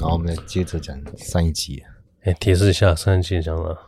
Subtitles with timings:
[0.00, 1.82] 然后我们接着讲上一集。
[2.22, 3.78] 哎，提示一下，上一集讲了，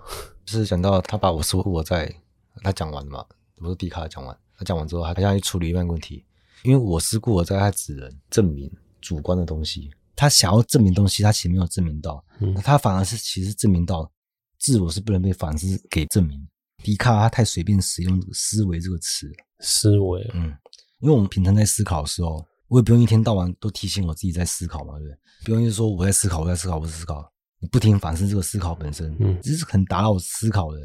[0.45, 2.15] 就是讲到他把我师傅我在
[2.63, 3.25] 他讲完了嘛，
[3.57, 6.25] 我说迪卡讲完，他讲完之后，他要去处理一个问题，
[6.65, 8.71] 因为我思故我在，他只能证明
[9.01, 14.11] 主观的东西，他想要证明东西，他其实没有证明到，嗯，他反而是其实证明到
[14.59, 16.47] 自我是不能被反思给证明。
[16.83, 20.57] 迪卡他太随便使用“思维”这个词，思维，嗯，
[21.01, 25.19] 因为我们平常在思考的时候，我也不用一天到晚都提醒我自己在思考嘛，对不对？
[25.45, 27.31] 不用一直说我在思考，我在思考，我在思考。
[27.61, 30.81] 你不停反思这个思考本身，嗯，这是很打扰我思考的。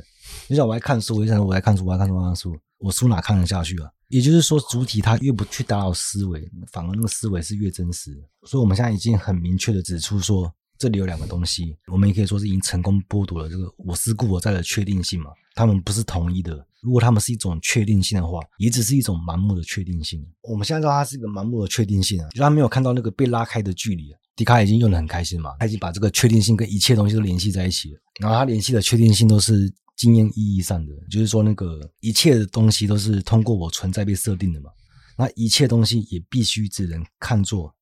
[0.50, 3.90] 就像我在看书，我就想说我在看书，我在看书，我书，我书哪看得下去啊？
[4.10, 8.22] 也就是说，主体它越不去打扰思维，反而那个思维是越真实的。
[8.46, 15.32] 所以，我们现在已经很明确的指出说，这里有两个东西，我们也可以说是已经成功剥夺了这个我思故我在的确定性嘛。
[15.56, 16.67] 他们不是统一的。
[16.82, 20.26] 如果他们是一种确定性的话，也只是一种盲目的确定性。
[20.42, 24.20] 我们现在知道它是一个盲目的确定性啊，就他没有看到那个被拉开的距离啊。
[24.36, 28.00] 迪卡已经用得很开心嘛，他已经把这个确定性跟一切东西都联系在一起了。
[28.20, 34.70] 然后他联系的确定性都是经验意义上的，就是说那个一切的东西都是通过我存在被设定的嘛。
[35.18, 37.74] 那一切东西也必须只能看作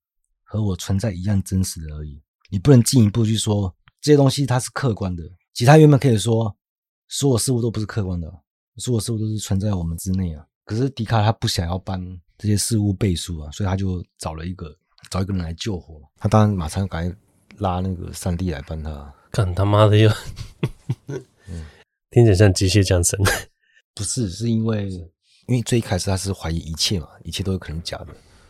[0.44, 2.22] 和我存在一样真实的而已。
[2.50, 5.24] 你不能进一步去说这些东西它是客观的。
[5.54, 6.56] 其他原本可以说
[7.10, 8.32] 所有事物都不是客观的，
[8.78, 10.46] 所有事物都是存在我们之内啊。
[10.66, 12.04] 可是迪卡他不想要帮
[12.38, 14.76] 这些事物背书啊，所以他就找了一个。
[15.12, 17.16] 找一个人来救火，他当然马上赶紧
[17.60, 19.14] 拉那个上帝来帮他。
[19.30, 20.10] 干他妈的又，
[21.08, 21.64] 嗯，
[22.10, 23.20] 听起来像机械降神。
[23.94, 24.90] 不是，是因为
[25.46, 28.08] 因为最一开始他是怀疑一切嘛，一切都有可能假的，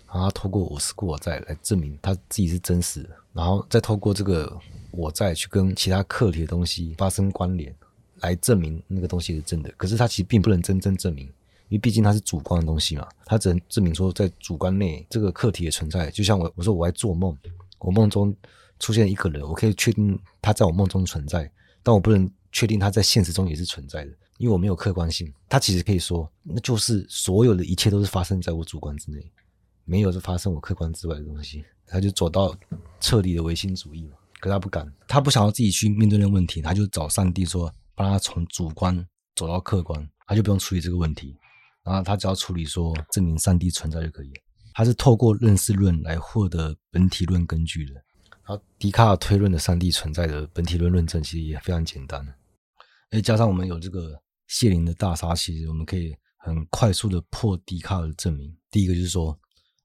[0.08, 4.58] 然后他透过我是故我在来证明他自己是真实的，然后再透过这个
[4.92, 7.76] 我在去跟其他客体的东西发生关联，
[8.22, 9.72] 来证明那个东西是真的。
[9.78, 11.32] 可是他其实并不能真正证明。
[11.68, 16.12] 因为毕竟它是主观的东西嘛，它只能证明说在主观内这个客体的存在。
[16.12, 17.36] 就像我我说我在做梦，
[17.80, 18.32] 我梦中
[18.80, 25.34] 出现一个人，我可以确定他在我梦中存在，但我不能确定他在现实中也是存在的，因为我没有客观性。
[25.50, 29.20] 他其实可以说，那就是所有的一切都是发生在我主观之内，
[29.86, 31.66] 没有是发生我客观之外的东西。
[31.88, 32.56] 他就走到
[33.00, 41.36] 彻底的唯心主义嘛，可他不敢，他不想要自己去面对那个问题，他就找上帝说帮他从主观走到客观，他就不用处理这个问题。
[41.84, 44.42] 然后他只要处理说证明上帝存在就可以了。
[44.74, 47.94] 他是透过认识论来获得本体论根据的。
[47.94, 52.28] 然后笛卡尔推论的上帝存在的本体论论证其实也非常简单。
[53.12, 58.56] 诶，加上我们有这个谢林的大杀器，我们可以很快速的破笛卡尔的证明。
[58.70, 59.40] 第一个就是说，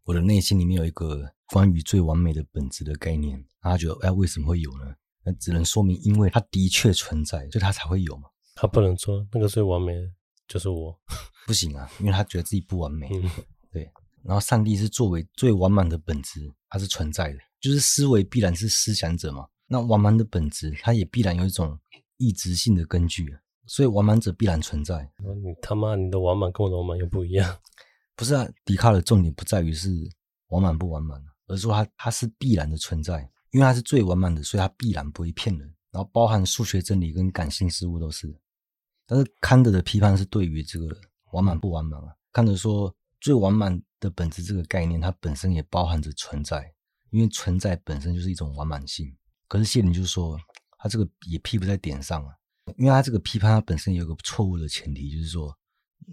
[0.04, 3.36] 我的内心里面有一个关于最完美的本质的概念。
[3.60, 4.94] 然后他觉得，哎，为什么会有呢？
[5.24, 8.28] 那只能说明，因为它的确存在，所以它才会有嘛。
[8.54, 10.02] 他不能说那个最完美的。
[10.46, 10.98] 就是我
[11.46, 13.08] 不行啊，因为他觉得自己不完美。
[13.70, 13.88] 对，
[14.24, 17.38] 然后上帝是作为最完满的本质，它是存在的。
[17.60, 21.78] 就是思维必然是思想者嘛，那完满的本质，它也必然有一种
[22.16, 23.32] 意志性的根据，
[23.64, 25.08] 所以完满者必然存在。
[25.18, 27.56] 你他妈，你的完满跟我的完满又不一样。
[28.16, 29.88] 不是啊，笛卡尔的重点不在于是
[30.48, 35.74] 完满不完满，而是说它它是必然的存在，因为它是最完满的，所以它必然不会骗人。
[35.90, 38.32] 然后包含数学真理跟感性事物都是。
[39.06, 40.86] 但是康德的批判是对于这个
[41.32, 42.14] 完满不完满啊。
[42.32, 46.72] 康德说，最完满的本质这个概念，它本身也包含着存在，
[47.10, 49.12] 因为存在本身就是一种完满性。
[49.48, 50.38] 可是谢林就说，
[50.78, 52.32] 他这个也批不在点上啊，
[52.76, 55.52] 因为他这个批判它本身有个错误的前提，就是说，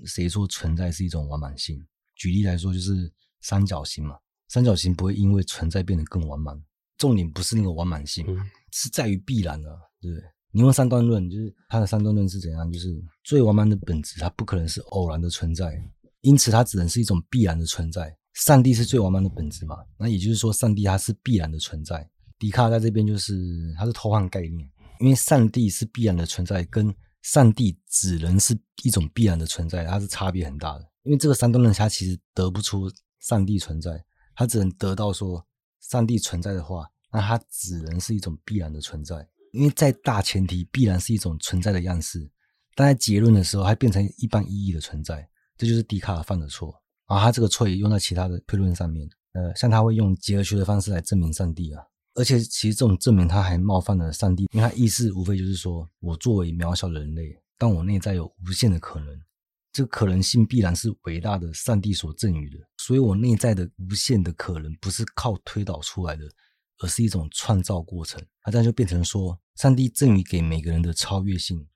[0.05, 1.87] 谁说存在是一种完满性？
[2.15, 6.59] 举例来说，就是三角形嘛，三角形不会因为存在变得更完满，
[6.97, 8.25] 重点不是那个完满性，
[8.71, 9.69] 是在于必然的，
[10.01, 10.23] 对不对？
[10.51, 12.71] 你用三段论，就是它的三段论是怎样？
[12.71, 12.87] 就是
[13.23, 15.79] 最完满的本质，它不可能是偶然的存在，
[16.21, 18.15] 因此它只能是一种必然的存在。
[18.33, 19.77] 上帝是最完满的本质嘛？
[19.97, 22.07] 那也就是说，上帝它是必然的存在。
[22.39, 23.35] 笛卡尔在这边就是
[23.77, 24.69] 它是偷换概念，
[24.99, 26.93] 因为上帝是必然的存在，跟
[27.23, 30.87] 上帝只能是一种必然的存在，它是差别很大的。
[31.03, 34.03] 因为这个三段论它其实得不出上帝存在，
[34.35, 35.43] 它只能得到说
[35.81, 39.27] 上帝存在的话，那它只能是一种必然的存在。
[39.53, 42.29] 因为在大前提必然是一种存在的样式，
[42.75, 45.27] 但在结论的时候，它变成一般意义的存在，
[45.57, 46.73] 这就是笛卡尔犯的错。
[47.07, 49.09] 然后他这个错也用在其他的推论上面。
[49.31, 51.81] 呃，像他会用结合学的方式来证明上帝啊，
[52.15, 59.21] 而且其实这种证明他还冒犯了上帝，因为他意思无非就是说我作为渺小的人类，但我内在有无限的可能，
[59.71, 62.57] 这个可能性必然是伟大的上帝所赠予的，
[62.87, 66.23] 所以我内在的无限的可能不是靠推导出来的。
[66.79, 71.67] 而是一种创造过程，那这样就变成说，上帝赠予给每个人的超越性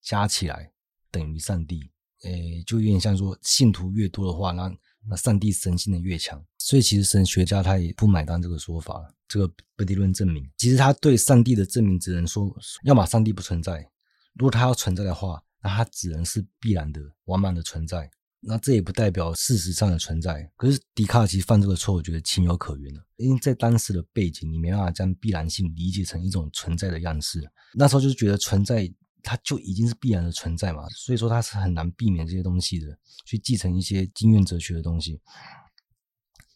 [0.00, 0.72] 加起来
[1.10, 1.90] 等于上帝，
[2.22, 4.74] 诶，就有点像说，信徒越多的话，那
[5.06, 6.42] 那上帝神性的越强。
[6.56, 12.50] 所以其实神学家他也不买单这个说法，这个本体论证明，其实他对上帝的证明只能说，
[12.84, 13.86] 要么上帝不存在，
[14.32, 18.10] 如果他要存在的话，那他只能是必然的、完满的存在。
[18.40, 20.50] 那这也不代表事实上的存在。
[20.56, 27.40] 可是笛卡尔其实犯这个错，我觉得情有可原的，因为在当时的背景，你没办法将必然性理解成一种存在的样式。
[27.74, 28.88] 那时候就是觉得存在，
[29.22, 35.20] 它就已经是必然的存在嘛，所以说它是很难避免这些东西的，去继承一些经验哲学的东西。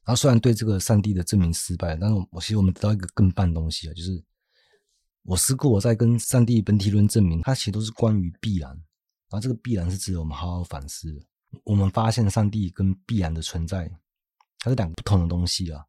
[0.05, 4.23] 然后虽然对这个上帝的证明失败，但是我其实我们得到一个更棒的东西啊，就是
[5.23, 8.71] 我试过我在跟上帝本体论证明，它其实都是关于必然。
[8.71, 11.21] 然后这个必然是值得我们好好反思的。
[11.65, 13.91] 我们发现上帝跟必然的存在，
[14.61, 15.85] 它是两个不同的东西啊，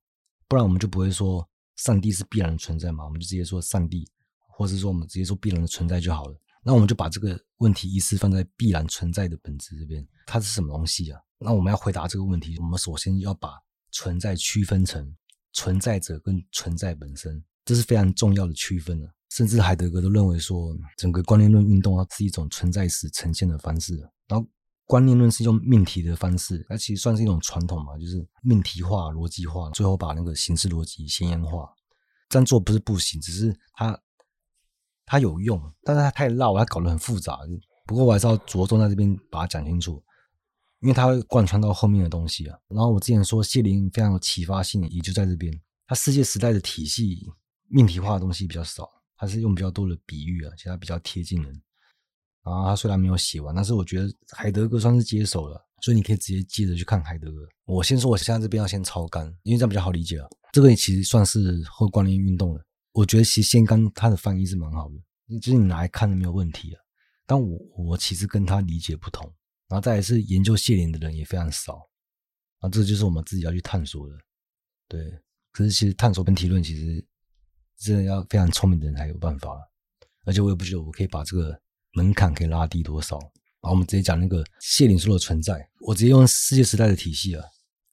[0.48, 4.08] 不然我们就不会说上帝是必然的存在嘛，我们就直接说上帝，
[4.50, 6.36] 或者说我们直接说必然的存在就好了。
[6.64, 11.20] 那我们就把这个问题一次放在必然存在的本质这边，它是什么东西啊？
[11.40, 13.54] 那我们要回答这个问题，我们首先要把
[13.92, 15.16] 存在区分成
[15.54, 19.08] 存在者跟存在本身，这是非常重要的区分了。
[19.30, 23.96] 甚至海德格都认为说，整个观念论运动它是一种存在史呈现的方式，
[24.28, 24.48] 然后。
[24.92, 31.74] 观念论是用命题的方式，它其实算是一种传统嘛，就是命题化、逻辑化，最后把那个形式逻辑先验化。
[32.28, 33.98] 这样做不是不行，只是它
[35.06, 37.40] 它有用，但是它太绕，它搞得很复杂。
[37.86, 40.04] 不过我还是要着重在这边把它讲清楚，
[40.82, 42.60] 因为它会贯穿到后面的东西啊。
[42.68, 45.58] 然后我之前说谢林非常有启发性，也就在这边。
[45.88, 47.32] 它世界时代的体系
[47.70, 51.62] 命题化的东西比较少，他是用比较多的比喻啊，其实它比较贴近人。
[52.44, 57.48] 然后他虽然没有写完，但是我觉得海德格算是接手了，所以你可以直接接着去看海德格。
[57.66, 60.28] 我先说，我现在这边要先抄干，因为这样比较好理解了。
[60.52, 62.62] 这个其实算是后关联运动了。
[62.94, 66.80] 我觉得其实先干他的翻译是蛮好的，就是你拿来看都没有问题了。
[67.28, 69.24] 但我我其实跟他理解不同，
[69.70, 71.88] 然后再来是研究谢林的人也非常少，
[72.60, 74.16] 啊，这就是我们自己要去探索的。
[74.88, 75.00] 对，
[75.52, 77.06] 可是其实探索本体论其实
[77.78, 79.56] 真的要非常聪明的人才有办法，
[80.26, 81.62] 而且我也不觉得我可以把这个。
[81.94, 83.18] 门槛可以拉低多少？
[83.62, 87.44] 然后我们直接讲那个谢林说的存在，我直接用世界时代的体系啊，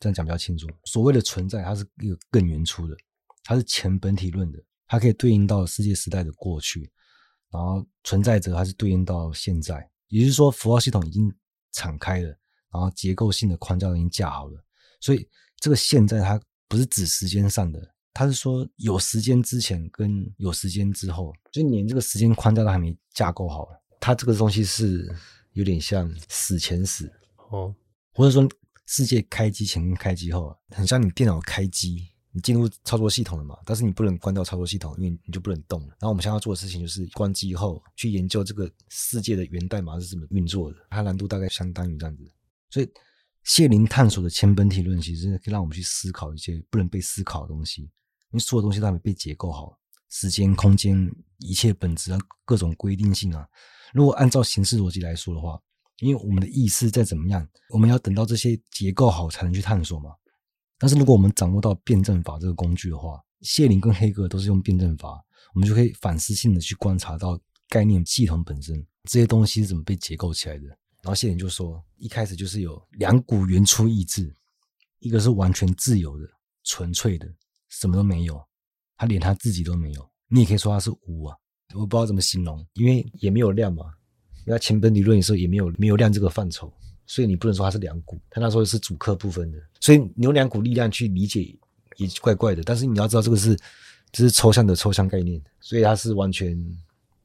[0.01, 0.67] 这样讲比较清楚。
[0.85, 2.97] 所谓的存在，它是一个更原初的，
[3.45, 6.91] 它是前本体论的，它可以对应到世界时代的过去。
[7.51, 11.31] 然后存在者，它是对应到现在，也就是说符号系统已经
[11.73, 12.29] 敞开了，
[12.73, 14.65] 然后结构性的框架已经架好了。
[15.01, 15.29] 所以
[15.59, 23.69] 这个现在它不是指时间上的，它是说有时间之前跟有时间之后，就连这个时间框架都还没架构好。
[24.09, 25.15] 它这个东西是
[25.53, 27.13] 有点像死前死
[27.51, 27.75] 哦，
[28.15, 28.49] 或者说
[28.87, 35.89] 世界开机前跟开机后，很像你电脑开机，你进入操作系统了嘛，但是你不能关掉操作系统，因为你就不能动了。
[35.89, 42.25] 然后我们现在要做的事情就是关机后去研究这个世界的源代码是怎么运作的，它难度大概相当于这样子。
[42.71, 42.91] 所以
[43.45, 47.91] 谢林探索的前本体论其实可以让我们去思考一些不能被思考的东西，因
[48.31, 49.78] 为所有东西都还没被结构好，
[50.11, 53.47] 时间、空间、一切本质啊，各种规定性啊。
[53.93, 55.61] 如果按照形式逻辑来说的话，
[56.01, 60.11] 因为我们的意识再怎么样，我们要等到这些结构好才能去探索嘛。
[60.79, 65.25] 但是如果我们掌握到辩证法这个工具的话，谢林跟黑格尔都是用辩证法，
[65.55, 67.39] 我们就可以反思性的去观察到
[67.69, 70.67] 概念系统本身这些东西是怎么被结构起来的。
[71.03, 74.35] 然后谢林就说，一开始就是有两股原初意志，
[74.99, 76.27] 一个是完全自由的、
[76.65, 77.27] 纯粹的，
[77.69, 78.45] 什么都没有，
[78.99, 80.07] 他连他自己都没有。
[80.29, 81.35] 你也可以说他是无啊。
[81.75, 83.85] 我不知道怎么形容，因为也没有量嘛。
[84.47, 86.73] 因为前本理论的时候也没有没有量这个范畴，
[87.07, 88.19] 所以你不能说它是两股。
[88.31, 91.55] 它那时候是主客不分的，所以你用两股力量去理解
[91.97, 92.63] 也怪怪的。
[92.63, 93.55] 但是你要知道这个是
[94.11, 96.59] 这是抽象的抽象概念，所以它是完全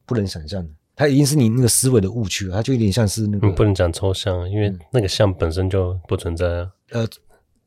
[0.05, 0.73] 不能想象的。
[0.95, 3.47] 它已经是你那个思维的误区了，它就有点像是那个。
[3.47, 6.71] 你不能讲抽象，因为那个象本身就不存在啊。
[6.91, 7.07] 呃，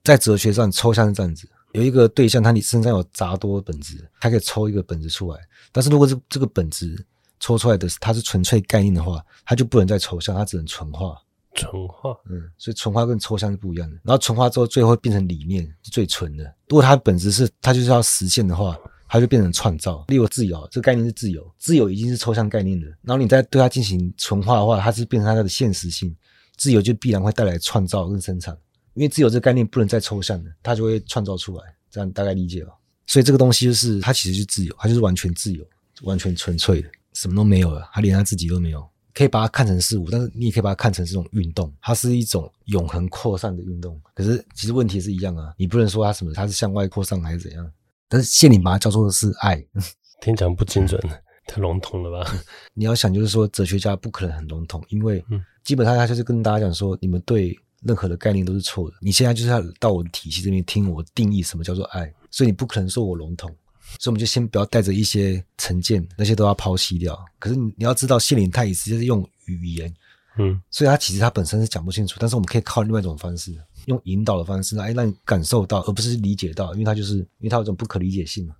[0.05, 1.49] 在哲学上，抽象是这样子。
[1.77, 5.39] 有一个对象，他你身上有杂多本子，他可以抽一个本子出来。
[5.71, 7.05] 但是如果这这个本子
[7.39, 11.17] 抽出来的它是纯粹概念的话，它就不能再抽象，它只能纯化。
[11.55, 13.97] 纯化，嗯，所以纯化跟抽象是不一样的。
[14.03, 16.45] 然后纯化之后，最后会变成理念，是最纯的。
[16.69, 18.79] 如果它本质是它就是要实现的话，
[19.09, 20.05] 它就变成创造。
[20.09, 22.87] 例如自由，这个概念是自由，自由已经是抽象概念的。
[23.03, 26.15] 然后你再对它进行纯化的话，它是变成它的现实性。
[26.57, 28.57] 自由就必然会带来创造跟生产。
[28.97, 32.75] 因为自由这个概念不能再抽象了，它就会创造出来，这样大概理解了。
[33.07, 35.65] 所以这个东西就是它其实是自由，它就是完全自由、
[36.03, 38.85] 完全纯粹的，什么都没有了，它连它自己都没有。
[39.15, 43.99] 可以把它看成事物，但是你也可以把它看成这种运动，它是一种永恒扩散的运动。
[44.15, 47.73] 可是其实问题是一样啊，你不能说它什么，它是向外扩散还是怎样？
[48.09, 49.65] 但是谢你把它叫做的是爱，
[50.21, 51.01] 听讲不精准，
[51.47, 52.31] 太笼统了吧？
[52.75, 55.25] 你要想就是说，哲学家不可能很笼统，因为
[55.65, 57.57] 基本上他就是跟大家讲说，你们对。
[57.83, 58.97] 任何的概念都是错的。
[59.01, 63.55] 你现在就是要到我的体系这边听我定义什么叫做爱，所以你不可能说我笼统。
[64.01, 67.17] 所以我们就先不要带着一些成见，那些都要抛弃掉。
[67.39, 69.95] 可是你要知道，谢林他也是就是用语言，
[70.39, 73.57] 嗯，所以他其实他本身是讲不清楚，但是我们可以靠另外一种方式，
[73.87, 78.57] 用引导的方式哎让你感受到，而不是理解到，因为他就是因为他有这种不可理解性嘛。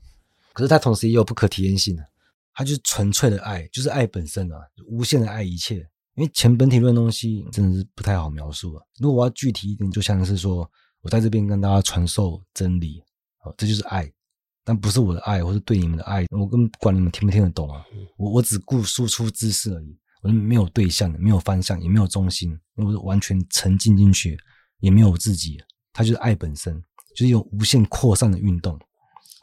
[0.53, 2.05] 可是他同时也有不可体验性啊，
[2.55, 5.85] 他就是纯粹的爱，就是爱本身啊，无限的爱一切。
[6.17, 8.83] 因为前本体论的东西真的是不太好描述啊。
[8.99, 10.69] 如果我要具体一点，就像是说
[11.03, 13.01] 我在这边跟大家传授真理，
[13.45, 14.11] 哦，这就是爱。
[14.65, 17.85] 但不是我的爱，或是对你们的爱，我根本不管你们听不听得懂啊！
[18.17, 24.37] 我我只顾输出知识而已，我没有对象，没有方向，也没有中心，我是完全沉浸进去，
[24.81, 25.57] 也没有我自己。
[25.93, 26.83] 它就是爱本身，
[27.15, 28.77] 就是有无限扩散的运动，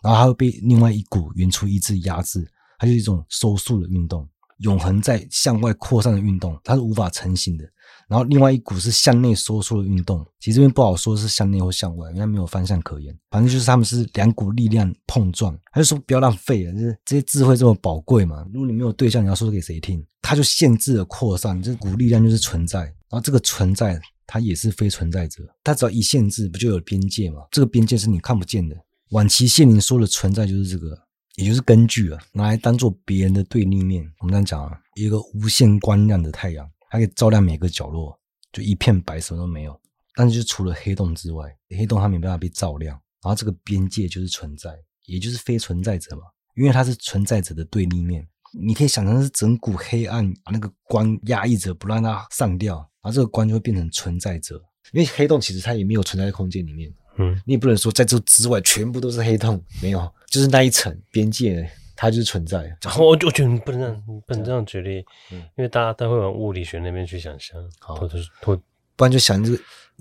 [0.03, 2.46] 然后它会被另外一股原初意志压制，
[2.77, 4.27] 它就是一种收束的运动，
[4.63, 7.63] 永恒在向外扩散的运动，它是无法成型的。
[8.10, 13.17] 然后另外一股是向内收缩的运动，其实这边不好说是向内或向外，因为没有方向可言。
[13.32, 15.58] 反正就是他们是两股力量碰撞。
[15.72, 18.46] 他就说不要浪费了，就是这些智慧这么宝贵嘛。
[18.53, 20.05] 如果你没有对象，你要说给谁听？
[20.22, 22.82] 他就限制了扩散，这股力量就是存在。
[22.82, 25.43] 然后这个存在，它也是非存在者。
[25.63, 27.41] 它只要一限制，不就有边界嘛？
[27.51, 28.75] 这个边界是你看不见的。
[29.12, 30.98] 晚期谢林说的存在就是这个，
[31.36, 34.04] 也就是根据啊，拿来当做别人的对立面。
[34.20, 36.70] 我们这样讲啊，一个无限光亮的太阳。
[36.90, 38.16] 它可以照亮每个角落，
[38.52, 39.80] 就一片白，什么都没有。
[40.16, 42.96] 但是就除了黑洞之外，黑洞它没办法被照亮。
[43.24, 44.70] 然后这个边界就是存在，
[45.06, 46.24] 也就是非存在者嘛，
[46.56, 48.28] 因为它是存在者的对立面。
[48.52, 54.63] 你可以想象是整股黑暗把那个光压抑着，不让它散掉，然后这个光就会变成存在者。
[54.92, 61.70] 因为黑洞其实它也没有存在在空间里面，嗯，你也不能说在这之外全部都是黑洞，没有，就是那一层边界。
[61.96, 68.60] 它就是存在，然后我就觉得你不能这样，不能这样举例，嗯，因为大家都会往物理学那边去想象，好，或者是或，
[68.96, 69.60] 不然就想这个，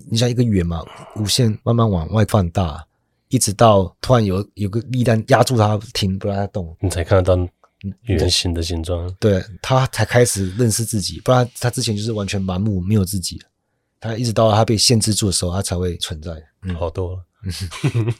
[0.09, 0.83] 你像一个圆嘛，
[1.15, 2.85] 无限慢慢往外放大，
[3.29, 7.49] 一直到突然有有个力量压住它，停不让它动，你才看得到
[8.01, 13.39] 圆形的形状，对，它才开始认识自己，不然它之前就是完全盲目，没有自己，
[14.03, 16.31] 它一直到它被限制住的时候，它才会存在，
[16.63, 17.25] 嗯，好多了，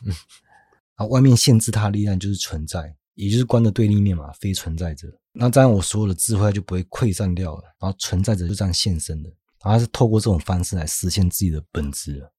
[0.96, 2.96] 啊，外面限制它的力量就是存在。
[3.16, 5.08] 也就是光的对立面嘛，非存在者。
[5.34, 9.30] 那这样我所有的智慧就不会溃散掉了，然后存在者就这样现身的，
[9.64, 12.34] 然后他是透过这种方式来实现自己的本质了。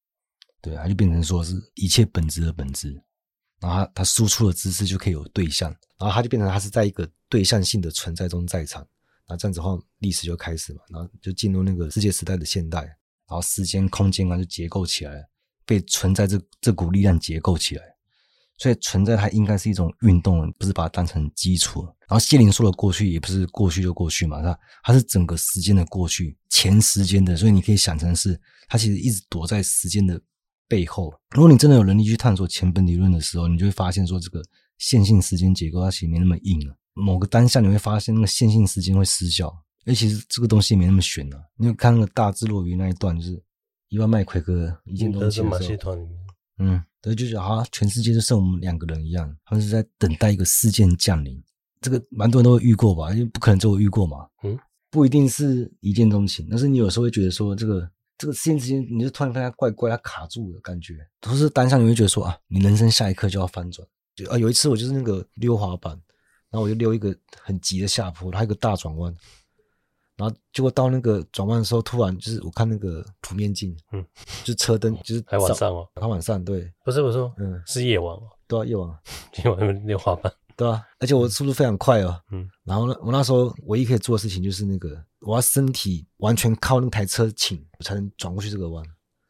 [0.61, 3.01] 对，他就变成说是一切本质的本质。
[3.61, 8.85] 然后他他输出的知识就可以有对象，然后他就变成他是在一个对象性的存在中在场。
[9.29, 12.93] 那这样子的话，历史就开始嘛，然后就进入那个世界时代的现代，
[13.27, 15.25] 然后时间空间啊就结构起来，
[15.65, 17.83] 被存在这这股力量结构起来。
[18.57, 21.83] 所以存在它应该是一种运动，不是把它当成基础。
[22.07, 27.35] 然后谢林说的过去也不是过去就过去嘛，它它是整个时间的过去，前时间的。
[27.35, 28.39] 所以你可以想成是
[28.69, 30.21] 它其实一直躲在时间的
[30.69, 31.13] 背后。
[31.31, 34.41] 如果你真的有能力去探索前本理论的时候，你就会发现说这个
[34.77, 36.77] 线性时间结构它其实没那么硬了。
[36.93, 39.53] 某个当下你会发现那个线性时间会失效，
[39.85, 41.41] 而其实这个东西也没那么玄啊。
[41.57, 43.41] 你有看那个大智若愚那一段，就是
[43.89, 45.95] 伊万麦奎格一件东西的时候，
[46.57, 46.83] 嗯。
[47.03, 51.39] 所以就觉得好像全世界就剩我们两个人一样，他们是在等待一个事件降临。
[51.79, 53.13] 这个蛮多人都会遇过吧？
[53.13, 54.27] 因为不可能只有遇过嘛。
[54.41, 54.57] 嗯，
[54.89, 57.87] 不一定是一见钟情，但是你有时候会觉得说，这个
[58.17, 60.97] 这个事件之间，你就突然发现怪怪，它卡住的感觉。
[61.21, 63.87] 都是当下你会觉得说啊，你人生下一刻就要翻转。
[64.15, 65.93] 就啊，有一次我就是那个溜滑板，
[66.49, 69.15] 然后我就溜一个很急的下坡，它有一个大转弯。
[70.17, 74.05] 然后结果到那个转弯的时候，突然就是我看那个普面镜，嗯，
[74.45, 78.89] 就车灯就是还晚上哦，还晚上对，不是我说，嗯，是夜晚哦，对啊，夜晚，
[79.43, 88.83] 夜晚那边溜滑板， 对啊，而且我速度非常快哦，嗯，然后呢，我那时候唯一可以做的事情就是那个，我要身体完全靠那台车倾，我才能转过去这个弯。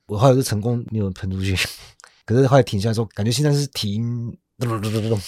[0.08, 1.56] 我后来就成功没有喷出去，
[2.26, 5.20] 可是后来停下来之后，感觉现在是停，咚咚咚咚咚，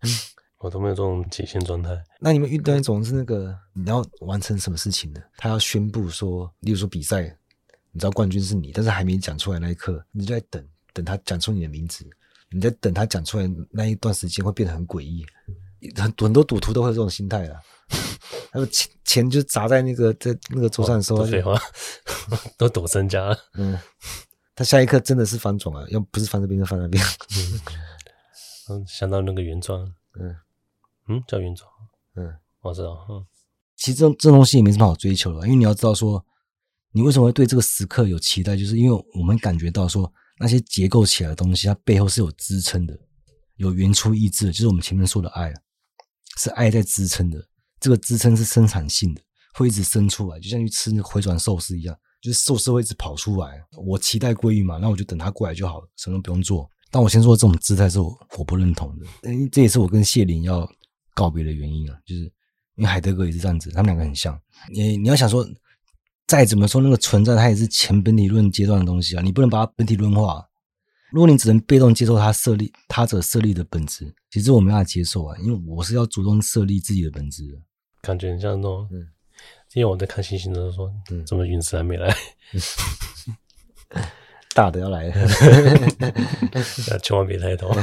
[0.00, 0.10] 嗯。
[0.58, 1.90] 我都没有这种极限状态。
[2.18, 5.20] 那你们遇到一种是那个你要完成什么事情呢？
[5.36, 7.22] 他要宣布说，例如说比赛，
[7.92, 12.04] 你知道冠军是你，但是还没讲出来那一刻，你就在等，等他讲出你的名字。
[12.50, 15.24] 你在等他讲出来那一段时间会变得很诡异，
[15.94, 17.60] 很很多赌徒都会有这种心态啊。
[18.50, 21.60] 还有钱钱就砸在那个在那个桌上的时候，废话，
[22.56, 23.38] 都赌身家了。
[23.54, 23.78] 嗯，
[24.56, 27.04] 他下一刻真的是翻转啊，要不是翻这边就翻那边。
[28.70, 29.86] 嗯，想到那个原装，
[30.18, 30.34] 嗯。
[31.08, 31.68] 嗯，叫原装。
[32.16, 32.24] 嗯，
[32.62, 33.06] 我知道。
[33.08, 33.24] 嗯，
[33.76, 36.24] 其实这这东西也没什么好追求的，因为你要知道说，
[36.92, 42.98] 你为什么会对这个时刻有期待，就是因为我们感觉到说，那些结构起来的东西，它背后是有支撑的，
[43.56, 45.52] 有原初意志，就是我们前面说的爱，
[46.36, 47.42] 是爱在支撑的。
[47.80, 49.22] 这个支撑是生产性的，
[49.54, 56.68] 会一直生出来，就像去吃那个回转寿司一样，就是寿司会一直跑出来，我期待鲑鱼嘛，那我就等它过来就好了，什么都不用做。
[56.90, 60.68] 但我先说这种姿态是我我不认同的，因为这也是我跟谢林要
[61.18, 62.22] 告别的原因啊，就是
[62.76, 64.40] 因为海德格也是这样子，他们两个很像。
[64.72, 65.44] 你你要想说，
[66.28, 70.48] 再怎么说那个存在，它也是前本体论阶段的东西啊，你不能把它本体论化。
[71.10, 77.58] 如果你只能被动接受他设立他者设立的本质，其实我没办法接受啊，因为我是要主动设立自己的本质的。
[78.00, 79.08] 感觉很像那种，嗯，
[79.68, 82.14] 今天我在看星星的时候说，嗯，怎么陨石还没来？
[84.54, 85.28] 大的要来了，
[87.02, 87.74] 千万别抬头。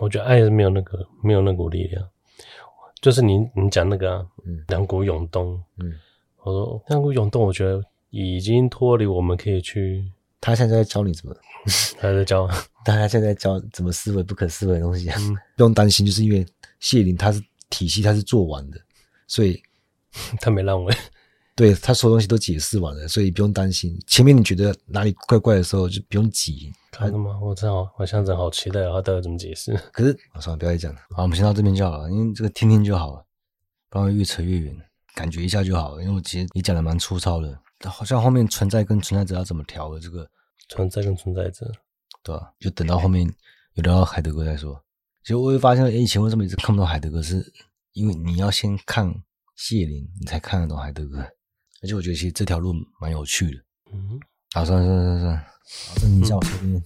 [0.00, 2.08] 我觉得爱是没有那个没有那股力量，
[3.00, 5.92] 就是你你讲那个、啊，嗯，两股涌动，嗯，
[6.42, 10.10] 我说两股涌动，我觉得已经脱离我们可以去。
[10.40, 11.36] 他现在在教你怎么？
[12.00, 12.48] 他在教，
[12.84, 16.44] 大家现在教怎么思维不可思维的东西，嗯、不用担心，就是因为
[16.80, 18.80] 谢林他是体系，他是做完的，
[19.28, 19.62] 所以
[20.40, 20.92] 他没烂尾。
[21.62, 23.96] 对，他所有东西都解释完了，所以不用担心。
[24.08, 26.72] 前面你觉得哪里怪怪的时候，就不用急。
[26.90, 27.38] 看了吗？
[27.40, 29.72] 我真好，我现在好期待他到底怎么解释。
[29.94, 30.98] 可是，算了，不要再讲了。
[31.10, 33.24] 好，我们先到这边就好了，因为这个听听就好了，
[33.88, 34.76] 不然越扯越远，
[35.14, 36.02] 感觉一下就好了。
[36.02, 37.56] 因为我其实你讲的蛮粗糙的。
[37.84, 40.28] 好像后面存在跟存在者要怎么调的这个
[40.68, 41.70] 存在跟存在者，
[42.24, 42.52] 对吧？
[42.58, 43.24] 就等到后面
[43.74, 44.82] 有聊到海德格再说。
[45.22, 47.22] 其实我会发现，哎，以前为什么一直看不到海德格？
[47.22, 47.52] 是
[47.92, 49.14] 因为你要先看
[49.54, 51.24] 谢林，你才看得懂海德格。
[51.82, 53.58] 而且我觉得其实这条路蛮有趣的。
[53.92, 54.18] 嗯，
[54.54, 55.38] 好，算了算了算了算了，
[55.88, 56.82] 好，这你叫我 这边。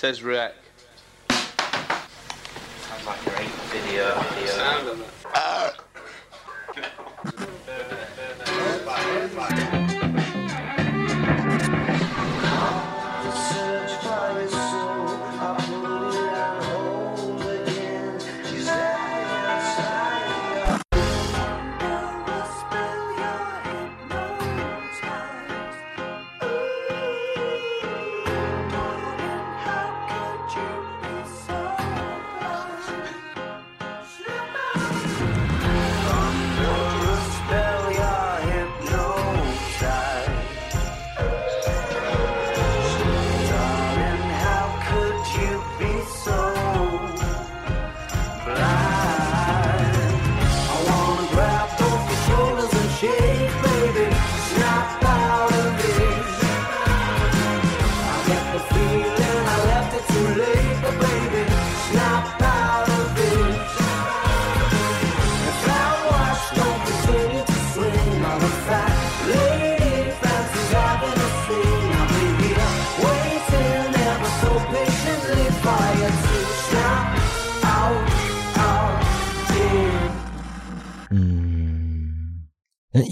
[0.00, 0.69] says React.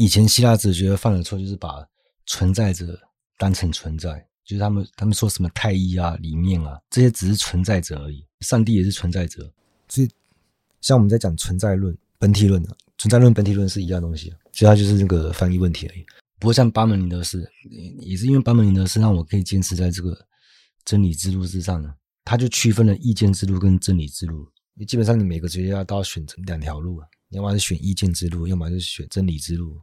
[0.08, 1.86] 以前希腊哲学犯的错就是把
[2.24, 2.98] 存在者
[3.36, 8.24] 当成存在，就是他们他们说什么太一啊、里面啊，这些只是存在者而已。
[8.40, 9.52] 上帝也是存在者，
[9.86, 10.08] 所以
[10.80, 16.02] 像我们在讲存在论、本体论的、啊、存在论、本体论是一样东西，其实它就是那个翻译问题而已。
[16.38, 17.46] 不过像巴门尼德式，
[17.98, 20.18] 也是因为巴门尼德式让我可以坚持在这个
[20.86, 21.94] 真理之路之上呢。
[22.24, 24.48] 他就区分了意见之路跟真理之路。
[24.72, 29.78] 你基本上你每个哲学家都要选择两条路啊，要么是选意见之路，要么就是选真理之路。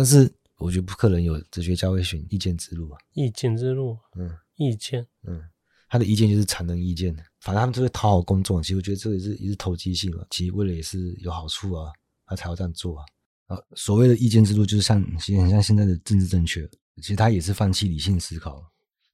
[0.00, 2.98] 但是我觉得不可能有哲学家会选意见之路啊。
[3.12, 5.46] 意见之路，嗯，意见，嗯，
[5.90, 8.62] 他的意见就是常人意见，反正他们就会讨好公众。
[8.62, 11.92] 其实我觉得这个也是也是投机性嘛，其实为了也是有好处啊，
[12.24, 13.04] 他才要这样做啊。
[13.48, 18.64] 啊，所谓的意见之路就是像其实很像现在的政治正确，其实他也是放弃理性思考，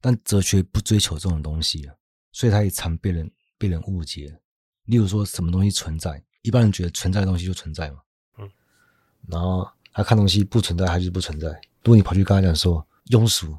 [0.00, 1.94] 但哲学不追求这种东西啊。
[2.30, 4.32] 所以他也常被人被人误解，
[4.84, 7.98] 例如说什么东西存在，一般人觉得存在的东西就存在嘛，
[8.38, 8.48] 嗯，
[9.26, 11.48] 然后他看东西不存在，他就是不存在。
[11.82, 13.56] 如果你跑去跟他讲说庸俗，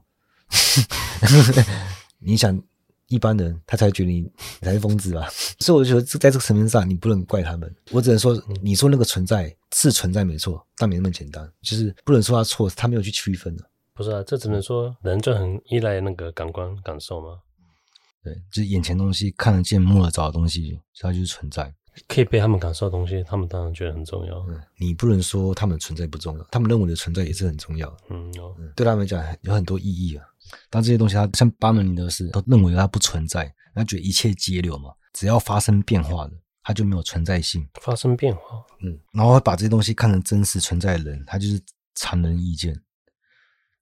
[2.22, 2.62] 你想
[3.08, 5.28] 一般人他才觉得你，你才是疯子吧？
[5.60, 7.76] 所以我觉得在这个层面上，你不能怪他们。
[7.90, 13.68] 我只能说，你说那个存在是存在没错，但没那么简单，就是不能说他错，他没有去区分的。
[13.96, 17.40] 不是啊，这只能说人就很依赖那个感官感受吗？
[18.24, 21.74] 对，就是眼前东西看得见、摸得着的东西，它就是存在。
[22.08, 24.38] 可以被他们感受的东西，他们当然觉得很重要。
[24.50, 27.98] 嗯，你不能说他们存在不重要，他们认为的存在也是很重要的。
[28.10, 30.26] 嗯，哦、嗯，对他们讲有很多意义啊。
[30.70, 36.34] 但这些东西，他像巴门尼德斯都认为它不存在，他觉得一切皆流嘛，只要发生变化的，
[36.64, 37.68] 它就没有存在性。
[37.82, 41.62] 发生变化，嗯，然后把这些东西看成真实存在的人，他就是
[41.96, 42.72] 常人意见。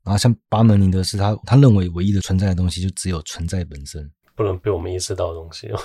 [0.04, 4.12] 然后像巴门尼德式，他他认为唯一的存在的东西就只有存在本身。
[4.36, 5.80] 不能被我们意识到的东西哦，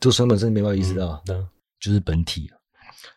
[0.00, 1.48] 就存在本身没办法意识到，对、嗯，
[1.80, 2.50] 就是本体，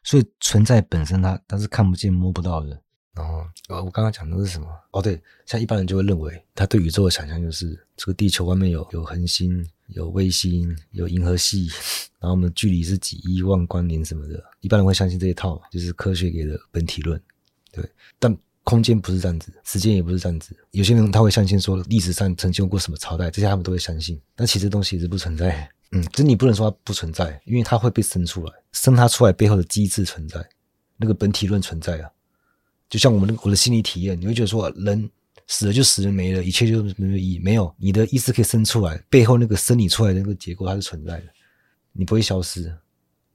[0.03, 2.81] 所以存在本身它它是看不见摸不到的。
[3.13, 4.67] 然后呃，我刚刚讲的是什么？
[4.91, 11.67] 哦，对，像一般人就会认为，他对宇宙的想象就是这个地球外面有有恒星、有卫星、有银河系，
[12.19, 14.41] 然后我们距离是几亿万光年什么的。
[14.61, 17.21] 一般人会相信这一套，就是科学给的本体论，
[17.71, 17.83] 对，
[18.19, 18.35] 但。
[18.65, 20.55] 空间不是这样子，时间也不是这样子。
[20.71, 24.21] 有些人他会相信说历史上曾经有过什么朝代，这些他们都会相信。
[24.35, 25.67] 但其实东西也是不存在。
[25.91, 30.47] 嗯，这你不能说它不存在，因为它会被生出来，生它出来背后的机制存在，
[30.97, 32.09] 那个本体论存在啊。
[32.89, 35.09] 就像我们的我的心理体验，你会觉得说人
[35.47, 37.39] 死了就死了没了，一切就没有意义。
[37.39, 41.25] 没有，你的意识可以生出来，背后那个生理出来的那个结构它是存在的，
[41.91, 42.75] 你不会消失，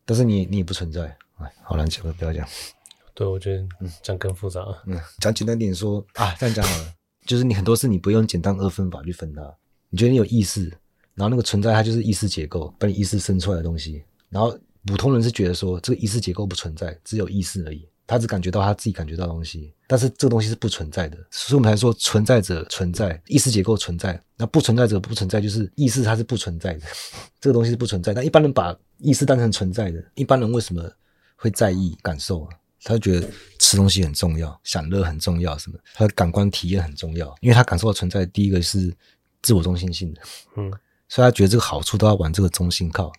[0.04, 1.16] 但是你你也不存在。
[1.38, 2.48] 哎，好难讲了，不要讲。
[3.14, 4.60] 对，我觉得嗯，这样更复杂。
[4.86, 6.94] 嗯，讲简单点说啊，这样讲好了，
[7.26, 9.54] 就是你很多事你不用简单二分法去分它。
[9.90, 10.76] 你觉得你有意识，
[11.14, 14.02] 然后那个存在它就是意识结构，把你意识生出来的东西。
[14.28, 19.72] 然后普通人是觉得说这个意识结构不存在，只有意识而已，他只感觉到他自己感觉到的东西。
[19.86, 26.86] 但是这个东西是不存在的，所以我们才说存在者存在，意识结构存在，那不存在者不存在，就是意识它是不存在的，
[27.40, 28.12] 这个东西是不存在。
[28.12, 30.90] 但一般人把意识当成存在的，一般人为什么
[31.36, 32.50] 会在意感受啊？
[32.82, 33.26] 他就觉得
[33.58, 35.78] 吃东西很重要，享乐很重要，什么？
[35.94, 38.26] 他的感官体验很重要，因为他感受到存在。
[38.26, 38.94] 第一个是
[39.42, 40.20] 自我中心性的，
[40.56, 40.70] 嗯，
[41.08, 43.12] 所以他觉得这个好处都要往这个中心靠。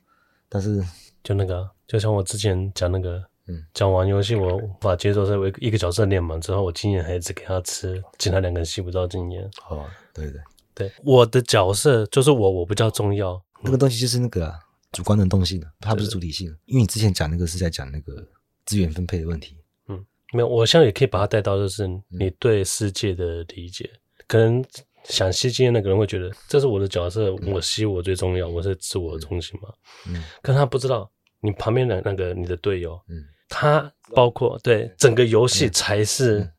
[0.50, 0.84] 但是，
[1.24, 9.44] 就那个，就像我之前讲那个，嗯，讲玩游戏，我把节奏是一个角色练满之后，我经验还一直给他吃，其他两个人吸不到经验。
[9.70, 10.42] 哦，对对
[10.74, 13.42] 对，我的角色就是我，我比较重要。
[13.64, 14.60] 那个东西就是那个啊，
[14.92, 16.48] 主观能动性，它不是主体性。
[16.66, 18.26] 因为你之前讲那个是在讲那个。
[18.66, 23.88] 资源分配的问题，嗯，没有，我现在也可以把它带到，就是你对世界的理解。
[23.94, 24.66] 嗯、可能
[25.10, 29.70] 想吸经验那个人会觉得，这是我的角色，嗯、我吸我最重要，我是自我中心嘛，
[30.08, 31.10] 嗯，可他不知道，
[31.42, 36.52] 你旁边的那个你的队友，嗯，他包括对整个游戏才是、嗯、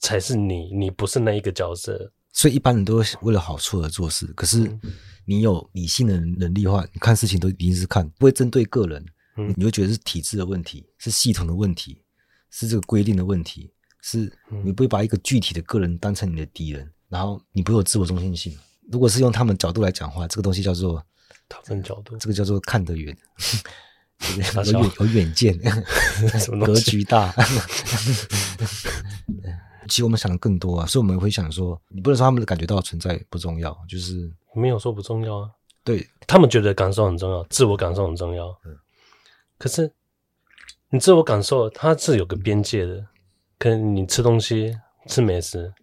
[0.00, 4.26] 才是你，你不是那一个角色，所以一般人都会为了好处而做事。
[4.34, 4.70] 可是
[5.24, 9.04] 你有理性的能力的话，你看事情都一定是看，不会针对个人。
[9.56, 12.02] 你会觉得是体制的问题，是系统的问题，
[12.50, 13.70] 是这个规定的问题，
[14.02, 14.28] 是
[14.64, 18.56] 你不会把一个具体的个人当成你的敌人，然后你不会有自我中心性。
[18.90, 21.02] 如果是用他们角度来讲话，这个东西叫做
[21.48, 23.16] 他们角度，这个叫做看得远，
[24.36, 25.58] 有远有远见，
[26.64, 27.34] 格局大。
[29.88, 35.50] 其实我们想的更多啊，所以我们会想说，你不能说他们感觉到存在不重要，就是没有说不重要啊。
[35.82, 38.48] 对，他们觉得感受很重要，自我感受很重要。
[38.66, 38.76] 嗯。
[39.56, 39.90] 可是，
[40.90, 43.06] 你自我感受它是有个边界的。
[43.58, 44.76] 可能你吃东西
[45.08, 45.74] 吃美食，嗯，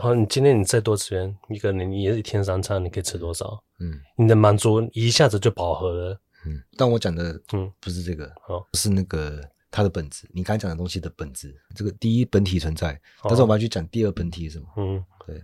[0.00, 3.62] 然后你今天你再多吃点，一个人你也是一天三餐，你可以吃多少？
[3.80, 6.20] 嗯，你的满足一下子就饱和了。
[6.46, 10.28] 嗯，但我讲的嗯不是这个，哦，是那个它的本质。
[10.32, 14.66] 你刚才讲的东西的本质，这个第一本体存在，但是我们要去讲第二本体是什么？
[14.76, 15.34] 嗯，对。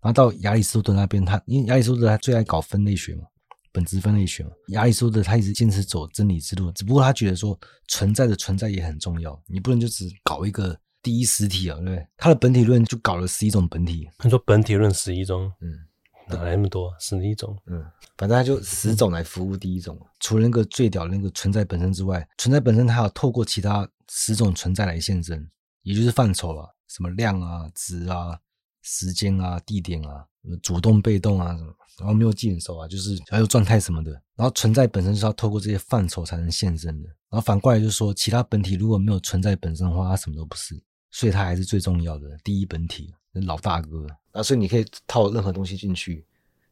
[0.00, 3.24] 然后到亚里士多德那边，他因为亚里士多德他最爱搞分类学嘛，
[3.72, 4.50] 本质分类学嘛。
[4.68, 10.76] 亚里士多德他一直坚持走真理之路，只不过他觉得说存在的存在也很重要，你不能就只搞一个
[11.08, 12.06] 第一实体啊，对不对？
[12.18, 14.06] 他的本体论就搞了十一种本体。
[14.18, 15.86] 他说本体论十一种，嗯。
[16.30, 16.94] 哪来那么多？
[17.00, 17.82] 十一种，嗯，
[18.18, 19.96] 反正他就十种来服务第一种。
[19.98, 25.50] 嗯、除了那个最屌的那个存在本身之外，存在本身它还有透过其他十种存在来现身，
[25.84, 28.38] 也就是范畴了，什么量啊、值啊、
[28.82, 30.26] 时间啊、地点啊、
[30.62, 34.12] 主动、被动啊什么，然后没有基本手啊，就是还有状态什么的。
[34.36, 37.08] 然后存在本身是要透过这些范畴才能现身的。
[37.30, 40.78] 然后反过来就是说，其他本体如果没有存在本身的话，它什么都不是，
[41.10, 43.14] 所以它还是最重要的第一本体。
[43.46, 46.24] 老大哥啊，所以你可以套任何东西进去，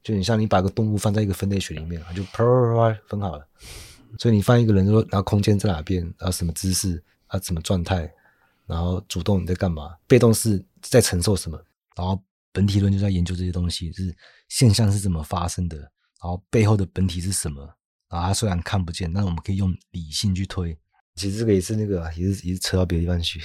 [0.03, 3.47] 就你像你把个动物放在一个分类学里面，就 啪啪啪分好了。
[4.19, 8.13] 所以你放一个人说，然后空间在哪边，然后什么姿势啊，什么状态，
[8.67, 11.57] 然后主动你在干嘛，被动是在承受什么，
[11.95, 12.21] 然后
[12.51, 14.17] 本体论就在研究这些东西，就是
[14.49, 17.63] 现象是怎么发生的，然后背后的本体是什么，
[18.09, 20.77] 然后它虽然看不见，但我们可以用理性去推。
[21.15, 23.41] 其实这个也是那个，也是也是扯到别的地方去。